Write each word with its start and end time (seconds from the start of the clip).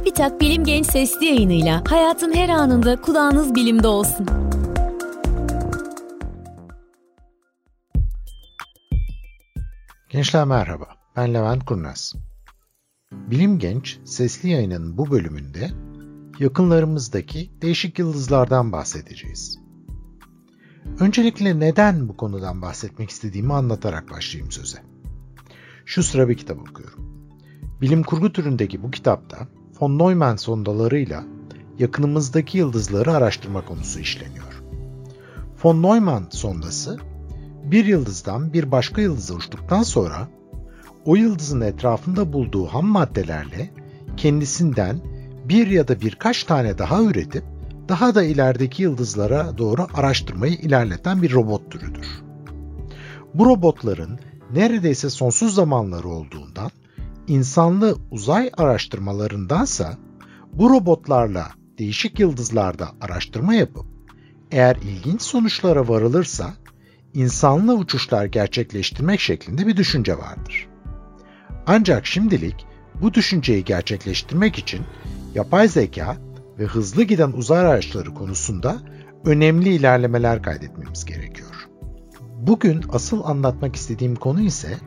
TÜBİTAK 0.00 0.40
Bilim 0.40 0.64
Genç 0.64 0.86
Sesli 0.86 1.26
yayınıyla 1.26 1.82
hayatın 1.88 2.32
her 2.34 2.48
anında 2.48 3.00
kulağınız 3.00 3.54
bilimde 3.54 3.88
olsun. 3.88 4.26
Gençler 10.08 10.44
merhaba, 10.44 10.86
ben 11.16 11.34
Levent 11.34 11.64
Kurnaz. 11.64 12.14
Bilim 13.12 13.58
Genç 13.58 13.98
Sesli 14.04 14.48
yayının 14.48 14.98
bu 14.98 15.10
bölümünde 15.10 15.70
yakınlarımızdaki 16.38 17.50
değişik 17.62 17.98
yıldızlardan 17.98 18.72
bahsedeceğiz. 18.72 19.58
Öncelikle 21.00 21.60
neden 21.60 22.08
bu 22.08 22.16
konudan 22.16 22.62
bahsetmek 22.62 23.10
istediğimi 23.10 23.52
anlatarak 23.52 24.10
başlayayım 24.10 24.52
söze. 24.52 24.78
Şu 25.84 26.02
sıra 26.02 26.28
bir 26.28 26.36
kitap 26.36 26.60
okuyorum. 26.60 27.30
Bilim 27.80 28.02
kurgu 28.02 28.32
türündeki 28.32 28.82
bu 28.82 28.90
kitapta 28.90 29.48
von 29.80 29.98
Neumann 29.98 30.36
sondalarıyla 30.36 31.24
yakınımızdaki 31.78 32.58
yıldızları 32.58 33.12
araştırma 33.12 33.64
konusu 33.64 34.00
işleniyor. 34.00 34.62
Von 35.64 35.82
Neumann 35.82 36.26
sondası 36.30 36.98
bir 37.64 37.84
yıldızdan 37.84 38.52
bir 38.52 38.70
başka 38.72 39.02
yıldıza 39.02 39.34
uçtuktan 39.34 39.82
sonra 39.82 40.28
o 41.04 41.16
yıldızın 41.16 41.60
etrafında 41.60 42.32
bulduğu 42.32 42.66
ham 42.66 42.86
maddelerle 42.86 43.70
kendisinden 44.16 45.00
bir 45.44 45.66
ya 45.66 45.88
da 45.88 46.00
birkaç 46.00 46.44
tane 46.44 46.78
daha 46.78 47.02
üretip 47.02 47.44
daha 47.88 48.14
da 48.14 48.22
ilerideki 48.22 48.82
yıldızlara 48.82 49.58
doğru 49.58 49.86
araştırmayı 49.94 50.52
ilerleten 50.52 51.22
bir 51.22 51.32
robot 51.32 51.70
türüdür. 51.70 52.06
Bu 53.34 53.46
robotların 53.46 54.18
neredeyse 54.54 55.10
sonsuz 55.10 55.54
zamanları 55.54 56.08
olduğundan 56.08 56.70
insanlı 57.26 57.96
uzay 58.10 58.50
araştırmalarındansa 58.56 59.98
bu 60.52 60.70
robotlarla 60.70 61.48
değişik 61.78 62.20
yıldızlarda 62.20 62.88
araştırma 63.00 63.54
yapıp 63.54 63.86
eğer 64.50 64.76
ilginç 64.76 65.22
sonuçlara 65.22 65.88
varılırsa 65.88 66.54
insanlı 67.14 67.74
uçuşlar 67.74 68.24
gerçekleştirmek 68.24 69.20
şeklinde 69.20 69.66
bir 69.66 69.76
düşünce 69.76 70.18
vardır. 70.18 70.68
Ancak 71.66 72.06
şimdilik 72.06 72.66
bu 73.02 73.14
düşünceyi 73.14 73.64
gerçekleştirmek 73.64 74.58
için 74.58 74.80
yapay 75.34 75.68
zeka 75.68 76.16
ve 76.58 76.64
hızlı 76.64 77.02
giden 77.02 77.32
uzay 77.32 77.58
araçları 77.58 78.14
konusunda 78.14 78.78
önemli 79.24 79.68
ilerlemeler 79.68 80.42
kaydetmemiz 80.42 81.04
gerekiyor. 81.04 81.68
Bugün 82.36 82.84
asıl 82.92 83.24
anlatmak 83.24 83.76
istediğim 83.76 84.16
konu 84.16 84.40
ise 84.40 84.78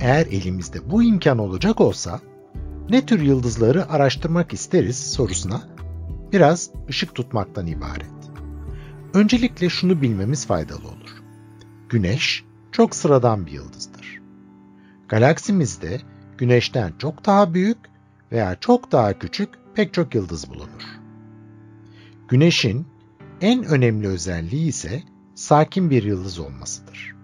eğer 0.00 0.26
elimizde 0.26 0.90
bu 0.90 1.02
imkan 1.02 1.38
olacak 1.38 1.80
olsa 1.80 2.20
ne 2.90 3.06
tür 3.06 3.20
yıldızları 3.20 3.90
araştırmak 3.90 4.52
isteriz 4.52 5.12
sorusuna 5.12 5.62
biraz 6.32 6.70
ışık 6.88 7.14
tutmaktan 7.14 7.66
ibaret. 7.66 8.10
Öncelikle 9.14 9.68
şunu 9.68 10.02
bilmemiz 10.02 10.46
faydalı 10.46 10.88
olur. 10.88 11.22
Güneş 11.88 12.44
çok 12.72 12.96
sıradan 12.96 13.46
bir 13.46 13.52
yıldızdır. 13.52 14.20
Galaksimizde 15.08 16.00
Güneşten 16.40 16.92
çok 16.98 17.26
daha 17.26 17.54
büyük 17.54 17.78
veya 18.32 18.56
çok 18.60 18.92
daha 18.92 19.18
küçük 19.18 19.48
pek 19.74 19.94
çok 19.94 20.14
yıldız 20.14 20.50
bulunur. 20.50 21.00
Güneşin 22.28 22.86
en 23.40 23.64
önemli 23.64 24.08
özelliği 24.08 24.68
ise 24.68 25.02
sakin 25.34 25.90
bir 25.90 26.02
yıldız 26.02 26.38
olmasıdır. 26.38 27.14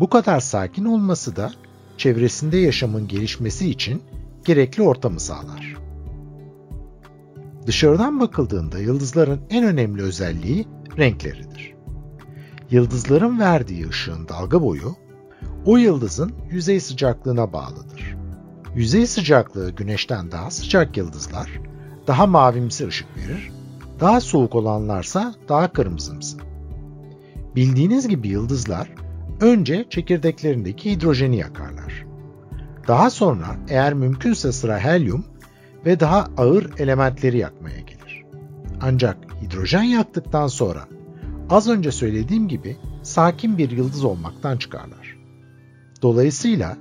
Bu 0.00 0.08
kadar 0.08 0.40
sakin 0.40 0.84
olması 0.84 1.36
da 1.36 1.52
çevresinde 1.96 2.56
yaşamın 2.56 3.08
gelişmesi 3.08 3.70
için 3.70 4.02
gerekli 4.44 4.82
ortamı 4.82 5.20
sağlar. 5.20 5.76
Dışarıdan 7.66 8.20
bakıldığında 8.20 8.78
yıldızların 8.78 9.40
en 9.50 9.64
önemli 9.64 10.02
özelliği 10.02 10.66
renkleridir. 10.98 11.74
Yıldızların 12.70 13.40
verdiği 13.40 13.88
ışığın 13.88 14.28
dalga 14.28 14.62
boyu 14.62 14.96
o 15.66 15.76
yıldızın 15.76 16.32
yüzey 16.50 16.80
sıcaklığına 16.80 17.52
bağlıdır. 17.52 18.16
Yüzey 18.74 19.06
sıcaklığı 19.06 19.70
güneşten 19.70 20.32
daha 20.32 20.50
sıcak 20.50 20.96
yıldızlar 20.96 21.60
daha 22.06 22.26
mavimsi 22.26 22.86
ışık 22.86 23.16
verir, 23.16 23.52
daha 24.00 24.20
soğuk 24.20 24.54
olanlarsa 24.54 25.34
daha 25.48 25.72
kırmızımsı. 25.72 26.38
Bildiğiniz 27.56 28.08
gibi 28.08 28.28
yıldızlar 28.28 28.88
önce 29.40 29.86
çekirdeklerindeki 29.90 30.90
hidrojeni 30.90 31.36
yakarlar. 31.36 32.06
Daha 32.88 33.10
sonra 33.10 33.56
eğer 33.68 33.94
mümkünse 33.94 34.52
sıra 34.52 34.78
helyum 34.78 35.24
ve 35.86 36.00
daha 36.00 36.28
ağır 36.36 36.78
elementleri 36.78 37.38
yakmaya 37.38 37.80
gelir. 37.80 38.24
Ancak 38.80 39.16
hidrojen 39.42 39.82
yaktıktan 39.82 40.46
sonra 40.46 40.84
az 41.50 41.68
önce 41.68 41.92
söylediğim 41.92 42.48
gibi 42.48 42.76
sakin 43.02 43.58
bir 43.58 43.70
yıldız 43.70 44.04
olmaktan 44.04 44.56
çıkarlar. 44.56 45.18
Dolayısıyla 46.02 46.76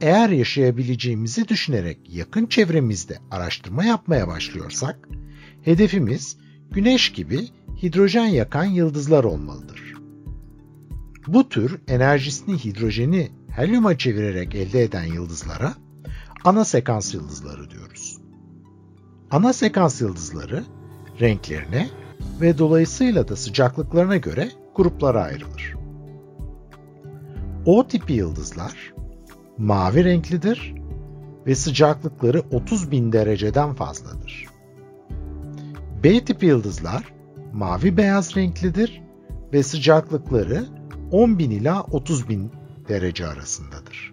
eğer 0.00 0.28
yaşayabileceğimizi 0.28 1.48
düşünerek 1.48 1.98
yakın 2.08 2.46
çevremizde 2.46 3.18
araştırma 3.30 3.84
yapmaya 3.84 4.28
başlıyorsak, 4.28 5.08
hedefimiz 5.62 6.36
Güneş 6.70 7.12
gibi 7.12 7.48
hidrojen 7.82 8.26
yakan 8.26 8.64
yıldızlar 8.64 9.24
olmalıdır. 9.24 9.95
Bu 11.26 11.48
tür 11.48 11.80
enerjisini 11.88 12.64
hidrojeni 12.64 13.30
helyuma 13.48 13.98
çevirerek 13.98 14.54
elde 14.54 14.82
eden 14.82 15.04
yıldızlara 15.04 15.74
ana 16.44 16.64
sekans 16.64 17.14
yıldızları 17.14 17.70
diyoruz. 17.70 18.18
Ana 19.30 19.52
sekans 19.52 20.00
yıldızları 20.00 20.64
renklerine 21.20 21.88
ve 22.40 22.58
dolayısıyla 22.58 23.28
da 23.28 23.36
sıcaklıklarına 23.36 24.16
göre 24.16 24.50
gruplara 24.74 25.22
ayrılır. 25.22 25.74
O 27.66 27.86
tipi 27.86 28.12
yıldızlar 28.12 28.94
mavi 29.58 30.04
renklidir 30.04 30.74
ve 31.46 31.54
sıcaklıkları 31.54 32.40
30 32.40 32.90
bin 32.90 33.12
dereceden 33.12 33.74
fazladır. 33.74 34.46
B 36.04 36.24
tipi 36.24 36.46
yıldızlar 36.46 37.04
mavi 37.52 37.96
beyaz 37.96 38.36
renklidir 38.36 39.02
ve 39.52 39.62
sıcaklıkları 39.62 40.66
10 41.10 41.38
bin 41.38 41.50
ila 41.50 41.82
30 41.82 42.28
bin 42.28 42.50
derece 42.88 43.26
arasındadır. 43.26 44.12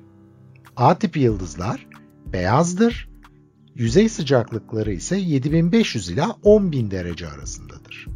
A 0.75 0.97
tipi 0.99 1.19
yıldızlar 1.19 1.87
beyazdır, 2.25 3.09
yüzey 3.75 4.09
sıcaklıkları 4.09 4.93
ise 4.93 5.17
7500 5.17 6.09
ila 6.09 6.23
10.000 6.23 6.91
derece 6.91 7.27
arasındadır. 7.27 8.07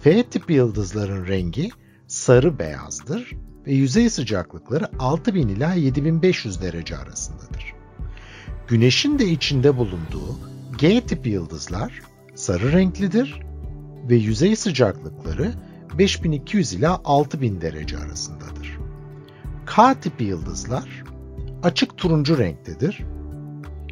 F 0.00 0.22
tipi 0.22 0.52
yıldızların 0.52 1.26
rengi 1.26 1.70
sarı 2.06 2.58
beyazdır 2.58 3.36
ve 3.66 3.72
yüzey 3.72 4.10
sıcaklıkları 4.10 4.88
6000 4.98 5.48
ila 5.48 5.74
7500 5.74 6.62
derece 6.62 6.96
arasındadır. 6.96 7.74
Güneşin 8.68 9.18
de 9.18 9.26
içinde 9.26 9.76
bulunduğu 9.76 10.38
G 10.78 11.00
tipi 11.00 11.28
yıldızlar 11.30 12.02
sarı 12.34 12.72
renklidir 12.72 13.40
ve 14.08 14.16
yüzey 14.16 14.56
sıcaklıkları 14.56 15.52
5200 15.98 16.72
ila 16.72 17.00
6000 17.04 17.60
derece 17.60 17.98
arasındadır. 17.98 18.78
K 19.66 19.94
tipi 20.00 20.24
yıldızlar 20.24 21.04
açık 21.62 21.96
turuncu 21.96 22.38
renktedir. 22.38 23.04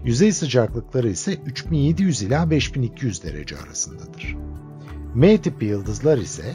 Yüzey 0.04 0.32
sıcaklıkları 0.32 1.08
ise 1.08 1.34
3700 1.34 2.22
ila 2.22 2.50
5200 2.50 3.24
derece 3.24 3.56
arasındadır. 3.58 4.36
M 5.14 5.38
tipi 5.38 5.66
yıldızlar 5.66 6.18
ise 6.18 6.54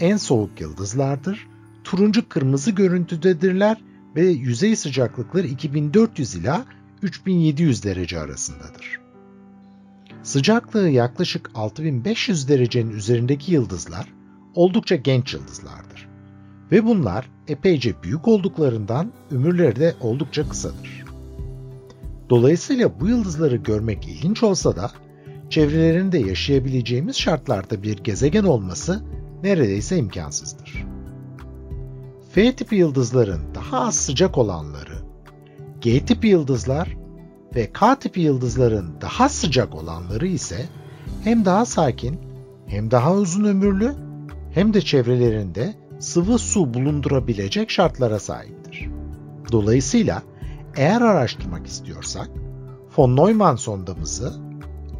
en 0.00 0.16
soğuk 0.16 0.60
yıldızlardır. 0.60 1.48
Turuncu 1.84 2.28
kırmızı 2.28 2.70
görüntüdedirler 2.70 3.76
ve 4.16 4.22
yüzey 4.26 4.76
sıcaklıkları 4.76 5.46
2400 5.46 6.34
ila 6.34 6.64
3700 7.02 7.84
derece 7.84 8.20
arasındadır. 8.20 9.00
Sıcaklığı 10.22 10.88
yaklaşık 10.88 11.50
6500 11.54 12.48
derecenin 12.48 12.90
üzerindeki 12.90 13.52
yıldızlar 13.52 14.19
oldukça 14.54 14.96
genç 14.96 15.34
yıldızlardır. 15.34 16.08
Ve 16.72 16.84
bunlar 16.84 17.30
epeyce 17.48 18.02
büyük 18.02 18.28
olduklarından 18.28 19.12
ömürleri 19.30 19.76
de 19.76 19.94
oldukça 20.00 20.48
kısadır. 20.48 21.04
Dolayısıyla 22.30 23.00
bu 23.00 23.08
yıldızları 23.08 23.56
görmek 23.56 24.08
ilginç 24.08 24.42
olsa 24.42 24.76
da 24.76 24.90
çevrelerinde 25.50 26.18
yaşayabileceğimiz 26.18 27.18
şartlarda 27.18 27.82
bir 27.82 27.98
gezegen 27.98 28.44
olması 28.44 29.02
neredeyse 29.42 29.96
imkansızdır. 29.96 30.86
F 32.32 32.56
tipi 32.56 32.76
yıldızların 32.76 33.54
daha 33.54 33.80
az 33.80 33.94
sıcak 33.94 34.38
olanları, 34.38 34.98
G 35.80 36.04
tipi 36.04 36.28
yıldızlar 36.28 36.96
ve 37.54 37.72
K 37.72 37.98
tipi 37.98 38.20
yıldızların 38.20 38.94
daha 39.00 39.28
sıcak 39.28 39.74
olanları 39.74 40.26
ise 40.26 40.68
hem 41.24 41.44
daha 41.44 41.66
sakin, 41.66 42.20
hem 42.66 42.90
daha 42.90 43.14
uzun 43.14 43.44
ömürlü, 43.44 43.94
hem 44.54 44.74
de 44.74 44.80
çevrelerinde 44.80 45.74
sıvı 45.98 46.38
su 46.38 46.74
bulundurabilecek 46.74 47.70
şartlara 47.70 48.18
sahiptir. 48.18 48.88
Dolayısıyla 49.52 50.22
eğer 50.76 51.00
araştırmak 51.00 51.66
istiyorsak, 51.66 52.30
von 52.96 53.16
Neumann 53.16 53.56
sondamızı 53.56 54.32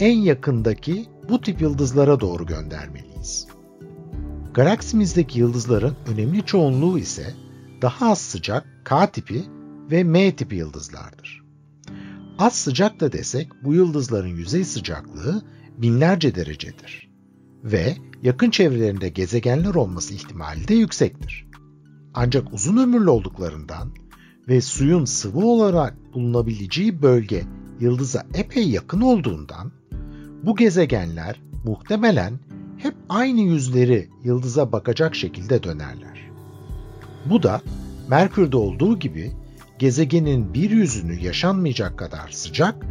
en 0.00 0.19
yakındaki 0.19 1.06
bu 1.29 1.41
tip 1.41 1.61
yıldızlara 1.61 2.20
doğru 2.20 2.47
göndermeliyiz. 2.47 3.47
Galaksimizdeki 4.55 5.38
yıldızların 5.38 5.97
önemli 6.06 6.43
çoğunluğu 6.47 6.99
ise 6.99 7.35
daha 7.82 8.11
az 8.11 8.19
sıcak 8.19 8.67
K 8.85 9.06
tipi 9.06 9.44
ve 9.91 10.05
M 10.05 10.37
tipi 10.37 10.56
yıldızlardır. 10.56 11.44
Az 12.38 12.55
sıcak 12.55 13.00
da 13.00 13.12
desek 13.12 13.49
bu 13.64 13.75
yıldızların 13.75 14.37
yüzey 14.37 14.64
sıcaklığı 14.64 15.43
binlerce 15.79 16.35
derecedir 16.35 17.10
ve 17.65 17.97
yakın 18.23 18.51
çevrelerinde 18.51 19.09
gezegenler 19.09 19.75
olması 19.75 20.15
ihtimali 20.15 20.69
de 20.69 20.75
yüksektir. 20.75 21.47
Ancak 22.15 22.53
uzun 22.53 22.77
ömürlü 22.77 23.11
olduklarından 23.11 23.91
ve 24.49 24.61
suyun 24.61 25.05
sıvı 25.05 25.47
olarak 25.47 26.15
bulunabileceği 26.15 27.03
bölge 27.03 27.45
yıldıza 27.81 28.27
epey 28.35 28.71
yakın 28.71 29.01
olduğundan 29.01 29.73
bu 30.43 30.57
gezegenler 30.57 31.41
muhtemelen 31.65 32.39
hep 32.79 32.95
aynı 33.09 33.41
yüzleri 33.41 34.09
yıldıza 34.25 34.73
bakacak 34.73 35.15
şekilde 35.15 35.62
dönerler. 35.62 36.31
Bu 37.27 37.43
da 37.43 37.61
Merkür'de 38.09 38.57
olduğu 38.57 38.99
gibi 38.99 39.33
gezegenin 39.79 40.55
bir 40.55 40.71
yüzünü 40.71 41.21
yaşanmayacak 41.21 41.99
kadar 41.99 42.29
sıcak, 42.31 42.87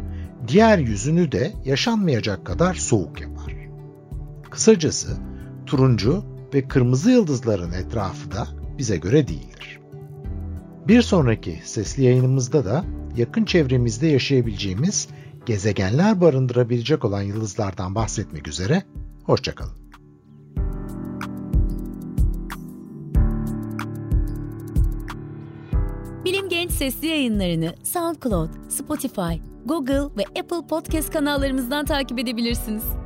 diğer 0.48 0.78
yüzünü 0.78 1.32
de 1.32 1.52
yaşanmayacak 1.64 2.46
kadar 2.46 2.74
soğuk 2.74 3.20
yapar. 3.20 3.59
Kısacası 4.50 5.16
turuncu 5.66 6.24
ve 6.54 6.68
kırmızı 6.68 7.10
yıldızların 7.10 7.72
etrafı 7.72 8.32
da 8.32 8.48
bize 8.78 8.96
göre 8.96 9.28
değildir. 9.28 9.80
Bir 10.88 11.02
sonraki 11.02 11.60
sesli 11.64 12.02
yayınımızda 12.02 12.64
da 12.64 12.84
yakın 13.16 13.44
çevremizde 13.44 14.06
yaşayabileceğimiz 14.06 15.08
gezegenler 15.46 16.20
barındırabilecek 16.20 17.04
olan 17.04 17.22
yıldızlardan 17.22 17.94
bahsetmek 17.94 18.48
üzere, 18.48 18.82
hoşçakalın. 19.24 19.80
Bilim 26.24 26.48
Genç 26.48 26.70
sesli 26.70 27.06
yayınlarını 27.06 27.74
SoundCloud, 27.82 28.50
Spotify, 28.68 29.34
Google 29.64 30.16
ve 30.16 30.40
Apple 30.40 30.66
Podcast 30.68 31.12
kanallarımızdan 31.12 31.84
takip 31.84 32.18
edebilirsiniz. 32.18 32.99